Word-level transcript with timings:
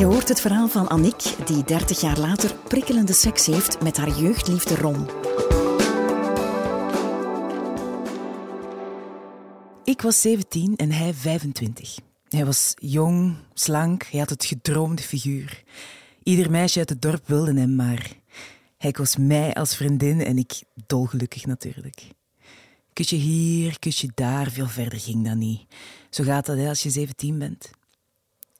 Je 0.00 0.06
hoort 0.06 0.28
het 0.28 0.40
verhaal 0.40 0.68
van 0.68 0.88
Annick, 0.88 1.46
die 1.46 1.64
30 1.64 2.00
jaar 2.00 2.18
later 2.18 2.54
prikkelende 2.54 3.12
seks 3.12 3.46
heeft 3.46 3.82
met 3.82 3.96
haar 3.96 4.08
jeugdliefde 4.08 4.74
Ron. 4.74 5.08
Ik 9.84 10.02
was 10.02 10.20
17 10.20 10.76
en 10.76 10.90
hij 10.90 11.14
25. 11.14 11.98
Hij 12.28 12.44
was 12.44 12.74
jong, 12.76 13.36
slank, 13.54 14.02
hij 14.04 14.20
had 14.20 14.30
het 14.30 14.44
gedroomde 14.44 15.02
figuur. 15.02 15.62
Ieder 16.22 16.50
meisje 16.50 16.78
uit 16.78 16.88
het 16.88 17.02
dorp 17.02 17.26
wilde 17.26 17.54
hem, 17.54 17.76
maar 17.76 18.12
hij 18.78 18.90
koos 18.90 19.16
mij 19.16 19.54
als 19.54 19.76
vriendin 19.76 20.20
en 20.20 20.38
ik 20.38 20.62
dolgelukkig 20.86 21.46
natuurlijk. 21.46 22.02
Kusje 22.92 23.16
hier, 23.16 23.78
kusje 23.78 24.10
daar, 24.14 24.50
veel 24.50 24.68
verder 24.68 25.00
ging 25.00 25.24
dat 25.24 25.36
niet. 25.36 25.60
Zo 26.10 26.24
gaat 26.24 26.46
dat 26.46 26.58
als 26.58 26.82
je 26.82 26.90
17 26.90 27.38
bent. 27.38 27.70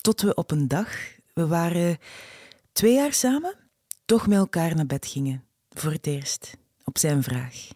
Tot 0.01 0.21
we 0.21 0.35
op 0.35 0.51
een 0.51 0.69
dag, 0.69 1.19
we 1.35 1.47
waren 1.47 1.99
twee 2.73 2.95
jaar 2.95 3.13
samen, 3.13 3.55
toch 4.05 4.27
met 4.27 4.39
elkaar 4.39 4.75
naar 4.75 4.87
bed 4.87 5.07
gingen. 5.07 5.45
Voor 5.71 5.93
het 5.93 6.07
eerst, 6.07 6.57
op 6.85 6.99
zijn 6.99 7.23
vraag. 7.23 7.69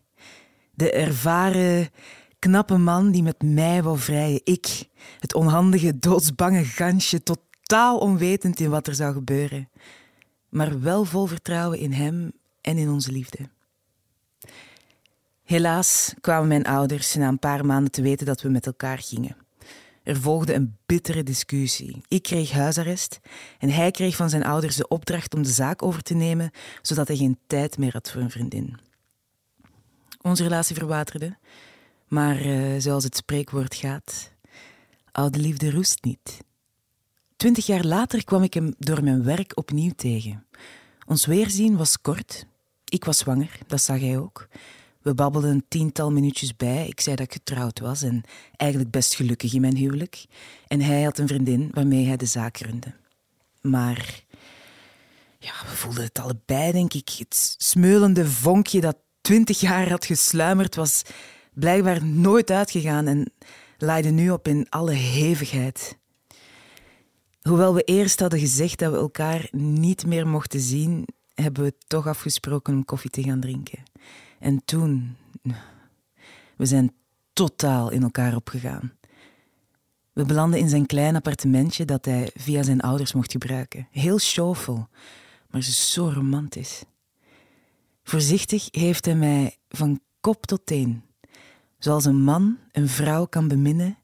De 0.70 0.92
ervaren, 0.92 1.90
knappe 2.38 2.76
man 2.76 3.10
die 3.10 3.22
met 3.22 3.42
mij 3.42 3.82
wou 3.82 3.98
vrijen. 3.98 4.40
Ik, 4.44 4.88
het 5.18 5.34
onhandige, 5.34 5.98
doodsbange 5.98 6.64
gansje, 6.64 7.22
totaal 7.22 7.98
onwetend 7.98 8.60
in 8.60 8.70
wat 8.70 8.86
er 8.86 8.94
zou 8.94 9.12
gebeuren. 9.12 9.68
Maar 10.48 10.80
wel 10.80 11.04
vol 11.04 11.26
vertrouwen 11.26 11.78
in 11.78 11.92
hem 11.92 12.32
en 12.60 12.78
in 12.78 12.88
onze 12.88 13.12
liefde. 13.12 13.48
Helaas 15.44 16.14
kwamen 16.20 16.48
mijn 16.48 16.64
ouders 16.64 17.14
na 17.14 17.28
een 17.28 17.38
paar 17.38 17.66
maanden 17.66 17.90
te 17.90 18.02
weten 18.02 18.26
dat 18.26 18.42
we 18.42 18.48
met 18.48 18.66
elkaar 18.66 18.98
gingen. 18.98 19.43
Er 20.04 20.16
volgde 20.20 20.54
een 20.54 20.76
bittere 20.86 21.22
discussie. 21.22 22.00
Ik 22.08 22.22
kreeg 22.22 22.50
huisarrest 22.50 23.20
en 23.58 23.70
hij 23.70 23.90
kreeg 23.90 24.16
van 24.16 24.30
zijn 24.30 24.44
ouders 24.44 24.76
de 24.76 24.88
opdracht 24.88 25.34
om 25.34 25.42
de 25.42 25.48
zaak 25.48 25.82
over 25.82 26.02
te 26.02 26.14
nemen, 26.14 26.50
zodat 26.82 27.08
hij 27.08 27.16
geen 27.16 27.38
tijd 27.46 27.78
meer 27.78 27.92
had 27.92 28.10
voor 28.10 28.20
een 28.20 28.30
vriendin. 28.30 28.78
Onze 30.22 30.42
relatie 30.42 30.76
verwaterde, 30.76 31.36
maar 32.08 32.46
uh, 32.46 32.80
zoals 32.80 33.04
het 33.04 33.16
spreekwoord 33.16 33.74
gaat, 33.74 34.32
oude 35.12 35.38
liefde 35.38 35.70
roest 35.70 36.04
niet. 36.04 36.40
Twintig 37.36 37.66
jaar 37.66 37.84
later 37.84 38.24
kwam 38.24 38.42
ik 38.42 38.54
hem 38.54 38.74
door 38.78 39.04
mijn 39.04 39.24
werk 39.24 39.56
opnieuw 39.56 39.92
tegen. 39.96 40.46
Ons 41.06 41.26
weerzien 41.26 41.76
was 41.76 42.00
kort. 42.00 42.46
Ik 42.84 43.04
was 43.04 43.18
zwanger, 43.18 43.58
dat 43.66 43.80
zag 43.80 44.00
hij 44.00 44.18
ook. 44.18 44.48
We 45.04 45.14
babbelden 45.14 45.50
een 45.50 45.64
tiental 45.68 46.12
minuutjes 46.12 46.56
bij. 46.56 46.86
Ik 46.86 47.00
zei 47.00 47.16
dat 47.16 47.26
ik 47.26 47.32
getrouwd 47.32 47.80
was 47.80 48.02
en 48.02 48.22
eigenlijk 48.56 48.90
best 48.90 49.14
gelukkig 49.14 49.54
in 49.54 49.60
mijn 49.60 49.76
huwelijk. 49.76 50.24
En 50.66 50.80
hij 50.80 51.02
had 51.02 51.18
een 51.18 51.28
vriendin 51.28 51.68
waarmee 51.72 52.06
hij 52.06 52.16
de 52.16 52.26
zaak 52.26 52.56
runde. 52.56 52.94
Maar 53.60 54.24
ja, 55.38 55.52
we 55.68 55.76
voelden 55.76 56.04
het 56.04 56.18
allebei, 56.18 56.72
denk 56.72 56.94
ik. 56.94 57.08
Het 57.18 57.54
smeulende 57.58 58.26
vonkje 58.26 58.80
dat 58.80 58.96
twintig 59.20 59.60
jaar 59.60 59.90
had 59.90 60.04
gesluimerd 60.04 60.74
was 60.74 61.02
blijkbaar 61.54 62.04
nooit 62.04 62.50
uitgegaan 62.50 63.06
en 63.06 63.32
laaide 63.78 64.10
nu 64.10 64.30
op 64.30 64.48
in 64.48 64.66
alle 64.68 64.92
hevigheid. 64.92 65.98
Hoewel 67.42 67.74
we 67.74 67.82
eerst 67.82 68.20
hadden 68.20 68.38
gezegd 68.38 68.78
dat 68.78 68.92
we 68.92 68.98
elkaar 68.98 69.48
niet 69.50 70.06
meer 70.06 70.26
mochten 70.26 70.60
zien, 70.60 71.06
hebben 71.34 71.64
we 71.64 71.74
toch 71.86 72.06
afgesproken 72.06 72.74
om 72.74 72.84
koffie 72.84 73.10
te 73.10 73.22
gaan 73.22 73.40
drinken. 73.40 73.82
En 74.44 74.64
toen. 74.64 75.16
We 76.56 76.66
zijn 76.66 76.92
totaal 77.32 77.90
in 77.90 78.02
elkaar 78.02 78.36
opgegaan. 78.36 78.92
We 80.12 80.24
belanden 80.24 80.58
in 80.58 80.68
zijn 80.68 80.86
klein 80.86 81.16
appartementje 81.16 81.84
dat 81.84 82.04
hij 82.04 82.30
via 82.34 82.62
zijn 82.62 82.80
ouders 82.80 83.12
mocht 83.12 83.32
gebruiken. 83.32 83.88
Heel 83.90 84.18
showvol, 84.18 84.86
maar 85.50 85.62
zo 85.62 86.10
romantisch. 86.14 86.84
Voorzichtig 88.02 88.68
heeft 88.70 89.04
hij 89.04 89.14
mij 89.14 89.56
van 89.68 90.00
kop 90.20 90.46
tot 90.46 90.66
teen, 90.66 91.02
zoals 91.78 92.04
een 92.04 92.22
man 92.22 92.58
een 92.72 92.88
vrouw 92.88 93.26
kan 93.26 93.48
beminnen, 93.48 93.98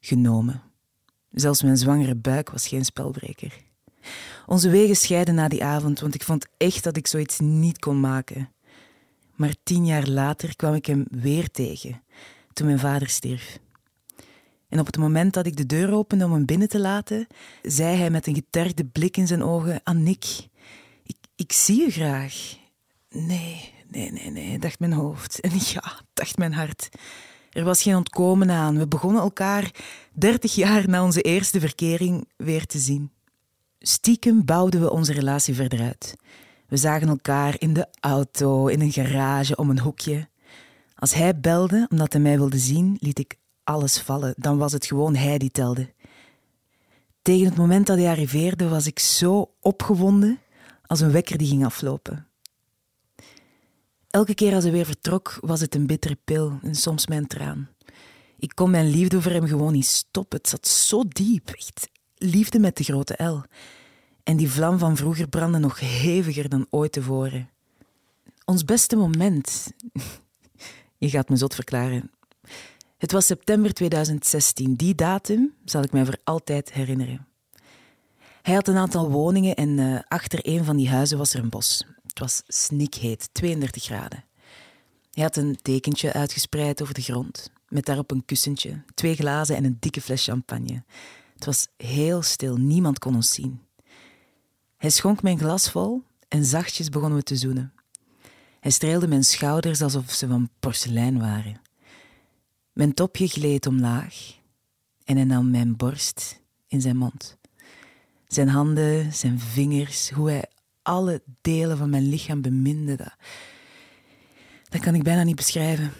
genomen. 0.00 0.62
Zelfs 1.30 1.62
mijn 1.62 1.76
zwangere 1.76 2.14
buik 2.14 2.50
was 2.50 2.68
geen 2.68 2.84
spelbreker. 2.84 3.64
Onze 4.46 4.70
wegen 4.70 4.96
scheiden 4.96 5.34
na 5.34 5.48
die 5.48 5.64
avond, 5.64 6.00
want 6.00 6.14
ik 6.14 6.22
vond 6.22 6.46
echt 6.56 6.84
dat 6.84 6.96
ik 6.96 7.06
zoiets 7.06 7.38
niet 7.40 7.78
kon 7.78 8.00
maken. 8.00 8.50
Maar 9.36 9.54
tien 9.62 9.86
jaar 9.86 10.06
later 10.06 10.56
kwam 10.56 10.74
ik 10.74 10.86
hem 10.86 11.06
weer 11.10 11.50
tegen, 11.50 12.02
toen 12.52 12.66
mijn 12.66 12.78
vader 12.78 13.08
stierf. 13.08 13.58
En 14.68 14.78
op 14.78 14.86
het 14.86 14.96
moment 14.96 15.34
dat 15.34 15.46
ik 15.46 15.56
de 15.56 15.66
deur 15.66 15.92
opende 15.92 16.24
om 16.24 16.32
hem 16.32 16.44
binnen 16.44 16.68
te 16.68 16.80
laten, 16.80 17.26
zei 17.62 17.96
hij 17.96 18.10
met 18.10 18.26
een 18.26 18.34
getergde 18.34 18.84
blik 18.84 19.16
in 19.16 19.26
zijn 19.26 19.42
ogen: 19.42 19.80
Annick, 19.82 20.24
ik, 21.02 21.16
ik 21.36 21.52
zie 21.52 21.80
je 21.80 21.90
graag. 21.90 22.56
Nee, 23.10 23.72
nee, 23.90 24.12
nee, 24.12 24.30
nee, 24.30 24.58
dacht 24.58 24.78
mijn 24.78 24.92
hoofd. 24.92 25.40
En 25.40 25.50
ja, 25.74 26.00
dacht 26.14 26.36
mijn 26.38 26.52
hart. 26.52 26.88
Er 27.50 27.64
was 27.64 27.82
geen 27.82 27.96
ontkomen 27.96 28.50
aan. 28.50 28.78
We 28.78 28.88
begonnen 28.88 29.22
elkaar 29.22 29.70
dertig 30.12 30.54
jaar 30.54 30.88
na 30.88 31.04
onze 31.04 31.20
eerste 31.20 31.60
verkering 31.60 32.28
weer 32.36 32.66
te 32.66 32.78
zien. 32.78 33.10
Stiekem 33.78 34.44
bouwden 34.44 34.80
we 34.80 34.90
onze 34.90 35.12
relatie 35.12 35.54
verder 35.54 35.80
uit. 35.80 36.16
We 36.68 36.76
zagen 36.76 37.08
elkaar 37.08 37.54
in 37.58 37.72
de 37.72 37.86
auto, 38.00 38.66
in 38.66 38.80
een 38.80 38.92
garage, 38.92 39.56
om 39.56 39.70
een 39.70 39.78
hoekje. 39.78 40.28
Als 40.94 41.14
hij 41.14 41.40
belde 41.40 41.86
omdat 41.90 42.12
hij 42.12 42.22
mij 42.22 42.36
wilde 42.36 42.58
zien, 42.58 42.96
liet 43.00 43.18
ik 43.18 43.36
alles 43.64 43.98
vallen. 43.98 44.34
Dan 44.36 44.58
was 44.58 44.72
het 44.72 44.86
gewoon 44.86 45.14
hij 45.14 45.38
die 45.38 45.50
telde. 45.50 45.92
Tegen 47.22 47.46
het 47.46 47.56
moment 47.56 47.86
dat 47.86 47.98
hij 47.98 48.08
arriveerde 48.08 48.68
was 48.68 48.86
ik 48.86 48.98
zo 48.98 49.50
opgewonden 49.60 50.38
als 50.86 51.00
een 51.00 51.12
wekker 51.12 51.38
die 51.38 51.48
ging 51.48 51.64
aflopen. 51.64 52.26
Elke 54.10 54.34
keer 54.34 54.54
als 54.54 54.64
hij 54.64 54.72
weer 54.72 54.86
vertrok, 54.86 55.38
was 55.40 55.60
het 55.60 55.74
een 55.74 55.86
bittere 55.86 56.18
pil 56.24 56.58
en 56.62 56.74
soms 56.74 57.06
mijn 57.06 57.26
traan. 57.26 57.68
Ik 58.38 58.52
kon 58.54 58.70
mijn 58.70 58.90
liefde 58.90 59.22
voor 59.22 59.32
hem 59.32 59.46
gewoon 59.46 59.72
niet 59.72 59.86
stoppen. 59.86 60.38
Het 60.38 60.48
zat 60.48 60.66
zo 60.66 61.02
diep. 61.08 61.48
Echt 61.48 61.88
liefde 62.14 62.58
met 62.58 62.76
de 62.76 62.84
grote 62.84 63.24
L. 63.24 63.42
En 64.26 64.36
die 64.36 64.50
vlam 64.50 64.78
van 64.78 64.96
vroeger 64.96 65.28
brandde 65.28 65.58
nog 65.58 65.80
heviger 65.80 66.48
dan 66.48 66.66
ooit 66.70 66.92
tevoren. 66.92 67.50
Ons 68.44 68.64
beste 68.64 68.96
moment. 68.96 69.72
Je 70.98 71.10
gaat 71.10 71.28
me 71.28 71.36
zot 71.36 71.54
verklaren. 71.54 72.10
Het 72.98 73.12
was 73.12 73.26
september 73.26 73.72
2016. 73.72 74.74
Die 74.74 74.94
datum 74.94 75.54
zal 75.64 75.82
ik 75.82 75.92
mij 75.92 76.04
voor 76.04 76.18
altijd 76.24 76.72
herinneren. 76.72 77.26
Hij 78.42 78.54
had 78.54 78.68
een 78.68 78.76
aantal 78.76 79.10
woningen 79.10 79.56
en 79.56 79.78
uh, 79.78 79.98
achter 80.08 80.38
een 80.42 80.64
van 80.64 80.76
die 80.76 80.88
huizen 80.88 81.18
was 81.18 81.34
er 81.34 81.42
een 81.42 81.48
bos. 81.48 81.86
Het 82.06 82.18
was 82.18 82.42
snikheet, 82.46 83.28
32 83.32 83.82
graden. 83.82 84.24
Hij 85.10 85.22
had 85.22 85.36
een 85.36 85.58
dekentje 85.62 86.12
uitgespreid 86.12 86.82
over 86.82 86.94
de 86.94 87.02
grond, 87.02 87.50
met 87.68 87.84
daarop 87.84 88.10
een 88.10 88.24
kussentje, 88.24 88.82
twee 88.94 89.14
glazen 89.14 89.56
en 89.56 89.64
een 89.64 89.76
dikke 89.80 90.00
fles 90.00 90.24
champagne. 90.24 90.82
Het 91.34 91.44
was 91.44 91.68
heel 91.76 92.22
stil, 92.22 92.56
niemand 92.56 92.98
kon 92.98 93.14
ons 93.14 93.32
zien. 93.32 93.65
Hij 94.76 94.90
schonk 94.90 95.22
mijn 95.22 95.38
glas 95.38 95.70
vol 95.70 96.02
en 96.28 96.44
zachtjes 96.44 96.88
begonnen 96.88 97.18
we 97.18 97.24
te 97.24 97.36
zoenen. 97.36 97.72
Hij 98.60 98.70
streelde 98.70 99.08
mijn 99.08 99.24
schouders 99.24 99.82
alsof 99.82 100.10
ze 100.10 100.26
van 100.26 100.48
porselein 100.60 101.18
waren. 101.18 101.60
Mijn 102.72 102.94
topje 102.94 103.28
gleed 103.28 103.66
omlaag 103.66 104.34
en 105.04 105.16
hij 105.16 105.24
nam 105.24 105.50
mijn 105.50 105.76
borst 105.76 106.40
in 106.66 106.80
zijn 106.80 106.96
mond. 106.96 107.38
Zijn 108.26 108.48
handen, 108.48 109.12
zijn 109.12 109.40
vingers, 109.40 110.10
hoe 110.10 110.30
hij 110.30 110.44
alle 110.82 111.22
delen 111.40 111.76
van 111.76 111.90
mijn 111.90 112.08
lichaam 112.08 112.42
beminde, 112.42 112.96
dat, 112.96 113.14
dat 114.68 114.80
kan 114.80 114.94
ik 114.94 115.02
bijna 115.02 115.22
niet 115.22 115.36
beschrijven. 115.36 115.92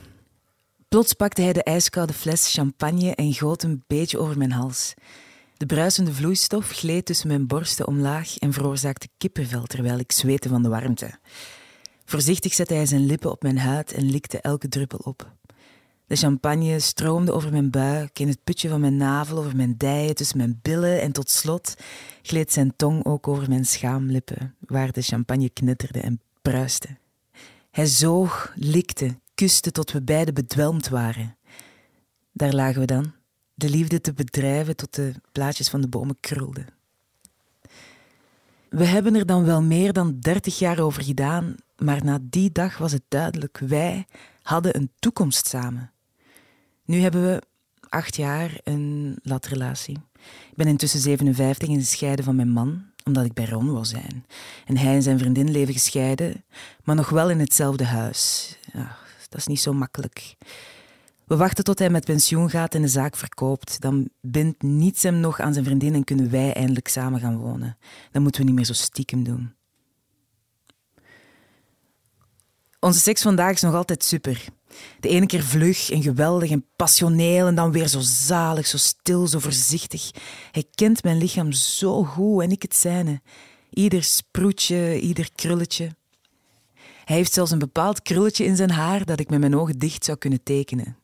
Plots 0.89 1.13
pakte 1.13 1.43
hij 1.43 1.53
de 1.53 1.63
ijskoude 1.63 2.13
fles 2.13 2.53
champagne 2.53 3.15
en 3.15 3.35
goot 3.35 3.63
een 3.63 3.85
beetje 3.87 4.19
over 4.19 4.39
mijn 4.39 4.53
hals. 4.53 4.95
De 5.57 5.67
bruisende 5.67 6.13
vloeistof 6.13 6.71
gleed 6.71 7.07
tussen 7.07 7.29
mijn 7.29 7.47
borsten 7.47 7.87
omlaag 7.87 8.39
en 8.39 8.53
veroorzaakte 8.53 9.09
kippenvel 9.19 9.65
terwijl 9.65 9.99
ik 9.99 10.13
zweette 10.13 10.49
van 10.49 10.63
de 10.63 10.69
warmte. 10.69 11.19
Voorzichtig 12.05 12.55
zette 12.55 12.75
hij 12.75 12.87
zijn 12.87 13.07
lippen 13.07 13.31
op 13.31 13.43
mijn 13.43 13.59
huid 13.59 13.93
en 13.93 14.11
likte 14.11 14.41
elke 14.41 14.69
druppel 14.69 14.99
op. 14.99 15.35
De 16.07 16.17
champagne 16.17 16.81
stroomde 16.81 17.33
over 17.33 17.51
mijn 17.51 17.71
buik, 17.71 18.19
in 18.19 18.29
het 18.29 18.45
putje 18.45 18.69
van 18.69 18.81
mijn 18.81 18.97
navel, 18.97 19.39
over 19.39 19.57
mijn 19.57 19.75
dijen, 19.77 20.15
tussen 20.15 20.37
mijn 20.37 20.59
billen 20.63 21.01
en 21.01 21.13
tot 21.13 21.31
slot 21.31 21.75
gleed 22.23 22.53
zijn 22.53 22.77
tong 22.77 23.05
ook 23.05 23.29
over 23.29 23.49
mijn 23.49 23.65
schaamlippen, 23.65 24.55
waar 24.61 24.93
de 24.93 25.03
champagne 25.03 25.51
knitterde 25.51 26.01
en 26.01 26.21
bruiste. 26.43 26.89
Hij 27.71 27.87
zoog, 27.87 28.53
likte, 28.55 29.19
kuste 29.35 29.73
tot 29.73 29.93
we 29.93 30.03
beiden 30.03 30.35
bedwelmd 30.35 30.89
waren. 30.89 31.37
Daar 32.33 32.53
lagen 32.53 32.81
we 32.81 32.87
dan, 32.87 33.13
de 33.59 33.71
liefde 33.71 34.01
te 34.01 34.13
bedrijven 34.13 34.77
tot 34.77 34.95
de 34.95 35.13
blaadjes 35.33 35.69
van 35.69 35.81
de 35.81 35.89
bomen 35.89 36.17
krulden. 36.21 36.67
We 38.69 38.85
hebben 38.85 39.15
er 39.15 39.27
dan 39.27 39.45
wel 39.45 39.63
meer 39.63 39.93
dan 39.93 40.19
dertig 40.21 40.59
jaar 40.59 40.79
over 40.79 41.03
gedaan, 41.03 41.55
maar 41.77 42.05
na 42.05 42.19
die 42.23 42.53
dag 42.53 42.79
was 42.79 42.93
het 42.93 43.03
duidelijk, 43.09 43.59
wij 43.59 44.07
hadden 44.43 44.77
een 44.77 44.91
toekomst 44.99 45.49
samen. 45.49 45.91
Nu 46.85 46.99
hebben 47.01 47.23
we 47.23 47.43
acht 47.89 48.17
jaar 48.17 48.61
een 48.65 49.19
latrelatie. 49.23 49.99
Ik 50.51 50.57
ben 50.57 50.67
intussen 50.67 51.01
57 51.01 51.69
en 51.69 51.75
gescheiden 51.75 52.25
van 52.25 52.37
mijn 52.37 52.51
man, 52.51 52.85
omdat 53.05 53.25
ik 53.25 53.33
bij 53.33 53.47
Ron 53.47 53.73
wil 53.73 53.85
zijn. 53.85 54.27
En 54.67 54.77
hij 54.77 54.95
en 54.95 55.03
zijn 55.03 55.19
vriendin 55.19 55.51
leven 55.51 55.75
gescheiden, 55.75 56.45
maar 56.85 56.97
nog 56.97 57.09
wel 57.09 57.31
in 57.31 57.41
hetzelfde 57.41 57.85
huis. 57.85 58.57
Dat 59.29 59.41
is 59.41 59.47
niet 59.47 59.61
zo 59.61 59.73
makkelijk. 59.73 60.37
We 61.27 61.37
wachten 61.37 61.65
tot 61.65 61.79
hij 61.79 61.91
met 61.91 62.05
pensioen 62.05 62.51
gaat 62.51 62.75
en 62.75 62.83
de 62.83 62.89
zaak 62.89 63.17
verkoopt. 63.17 63.81
Dan 63.81 64.09
bindt 64.21 64.63
niets 64.63 65.03
hem 65.03 65.21
nog 65.21 65.41
aan 65.41 65.53
zijn 65.53 65.65
vriendin 65.65 65.95
en 65.95 66.05
kunnen 66.05 66.31
wij 66.31 66.53
eindelijk 66.53 66.89
samen 66.89 67.21
gaan 67.21 67.39
wonen. 67.39 67.77
Dan 68.13 68.23
moeten 68.23 68.41
we 68.41 68.47
niet 68.47 68.57
meer 68.57 68.65
zo 68.65 68.73
stiekem 68.73 69.25
doen. 69.25 69.55
Onze 72.81 72.99
seks 72.99 73.23
vandaag 73.23 73.53
is 73.53 73.61
nog 73.61 73.75
altijd 73.75 74.05
super. 74.05 74.45
De 75.01 75.09
ene 75.09 75.27
keer 75.27 75.43
vlug 75.43 75.91
en 75.91 76.03
geweldig 76.03 76.51
en 76.51 76.67
passioneel 76.77 77.47
en 77.47 77.55
dan 77.55 77.73
weer 77.73 77.89
zo 77.89 78.01
zalig, 78.01 78.67
zo 78.67 78.77
stil, 78.77 79.27
zo 79.27 79.39
voorzichtig. 79.39 80.11
Hij 80.53 80.65
kent 80.75 81.03
mijn 81.03 81.19
lichaam 81.19 81.53
zo 81.53 82.05
goed 82.05 82.43
en 82.43 82.51
ik 82.51 82.63
het 82.63 82.77
zijne. 82.77 83.21
Ieder 83.71 84.03
sproetje, 84.03 85.01
ieder 85.01 85.31
krulletje. 85.35 85.97
Hij 87.05 87.17
heeft 87.17 87.33
zelfs 87.33 87.51
een 87.51 87.59
bepaald 87.59 88.03
krulletje 88.03 88.45
in 88.45 88.57
zijn 88.57 88.71
haar 88.71 89.05
dat 89.05 89.21
ik 89.21 89.31
met 89.31 89.41
mijn 89.41 89.57
ogen 89.57 89.79
dicht 89.79 90.05
zou 90.05 90.19
kunnen 90.19 90.43
tekenen. 90.43 90.97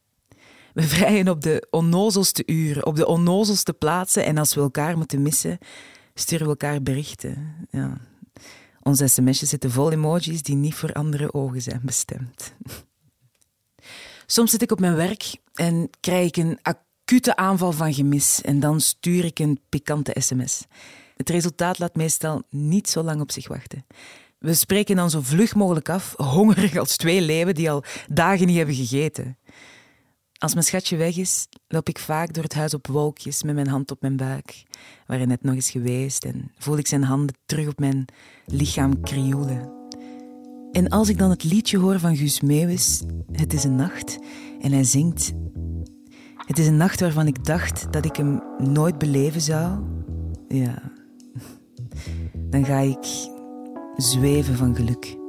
We 0.74 0.82
vrijen 0.82 1.28
op 1.28 1.40
de 1.40 1.66
onnozelste 1.70 2.42
uren, 2.46 2.86
op 2.86 2.96
de 2.96 3.06
onnozelste 3.06 3.72
plaatsen 3.72 4.24
en 4.24 4.38
als 4.38 4.54
we 4.54 4.60
elkaar 4.60 4.96
moeten 4.96 5.22
missen, 5.22 5.58
sturen 6.14 6.44
we 6.44 6.50
elkaar 6.50 6.82
berichten. 6.82 7.54
Ja. 7.70 8.00
Onze 8.82 9.06
sms'jes 9.06 9.48
zitten 9.48 9.70
vol 9.70 9.92
emojis 9.92 10.42
die 10.42 10.56
niet 10.56 10.74
voor 10.74 10.92
andere 10.92 11.34
ogen 11.34 11.62
zijn 11.62 11.80
bestemd. 11.82 12.54
Soms 14.26 14.50
zit 14.50 14.62
ik 14.62 14.72
op 14.72 14.80
mijn 14.80 14.94
werk 14.94 15.36
en 15.54 15.90
krijg 16.00 16.26
ik 16.26 16.36
een 16.36 16.58
acute 16.62 17.36
aanval 17.36 17.72
van 17.72 17.94
gemis 17.94 18.40
en 18.40 18.60
dan 18.60 18.80
stuur 18.80 19.24
ik 19.24 19.38
een 19.38 19.60
pikante 19.68 20.14
sms. 20.18 20.66
Het 21.16 21.30
resultaat 21.30 21.78
laat 21.78 21.94
meestal 21.94 22.42
niet 22.50 22.88
zo 22.88 23.02
lang 23.02 23.20
op 23.20 23.30
zich 23.30 23.48
wachten. 23.48 23.86
We 24.38 24.54
spreken 24.54 24.96
dan 24.96 25.10
zo 25.10 25.20
vlug 25.20 25.54
mogelijk 25.54 25.88
af, 25.88 26.14
hongerig 26.16 26.76
als 26.76 26.96
twee 26.96 27.20
leeuwen 27.20 27.54
die 27.54 27.70
al 27.70 27.84
dagen 28.08 28.46
niet 28.46 28.56
hebben 28.56 28.74
gegeten. 28.74 29.38
Als 30.42 30.52
mijn 30.52 30.64
schatje 30.64 30.96
weg 30.96 31.16
is, 31.16 31.46
loop 31.68 31.88
ik 31.88 31.98
vaak 31.98 32.32
door 32.32 32.42
het 32.42 32.54
huis 32.54 32.74
op 32.74 32.86
wolkjes 32.86 33.42
met 33.42 33.54
mijn 33.54 33.68
hand 33.68 33.90
op 33.90 34.00
mijn 34.00 34.16
buik, 34.16 34.62
waar 35.06 35.16
hij 35.16 35.26
net 35.26 35.42
nog 35.42 35.54
is 35.54 35.70
geweest, 35.70 36.24
en 36.24 36.52
voel 36.58 36.78
ik 36.78 36.86
zijn 36.86 37.02
handen 37.02 37.36
terug 37.46 37.68
op 37.68 37.78
mijn 37.78 38.04
lichaam 38.46 39.00
krioelen. 39.00 39.72
En 40.72 40.88
als 40.88 41.08
ik 41.08 41.18
dan 41.18 41.30
het 41.30 41.44
liedje 41.44 41.78
hoor 41.78 41.98
van 41.98 42.16
Guus 42.16 42.40
Meeuwis, 42.40 43.02
Het 43.32 43.52
is 43.52 43.64
een 43.64 43.76
nacht, 43.76 44.18
en 44.60 44.72
hij 44.72 44.84
zingt... 44.84 45.32
Het 46.36 46.58
is 46.58 46.66
een 46.66 46.76
nacht 46.76 47.00
waarvan 47.00 47.26
ik 47.26 47.44
dacht 47.44 47.92
dat 47.92 48.04
ik 48.04 48.16
hem 48.16 48.42
nooit 48.58 48.98
beleven 48.98 49.40
zou. 49.40 49.82
Ja, 50.48 50.82
dan 52.50 52.64
ga 52.64 52.78
ik 52.78 53.06
zweven 53.96 54.56
van 54.56 54.76
geluk. 54.76 55.21